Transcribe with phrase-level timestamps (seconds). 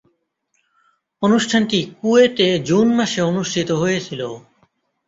[1.21, 4.29] অনুষ্ঠানটি কুয়েটে জুন মাসে অনুষ্ঠিত হয়েছিলো।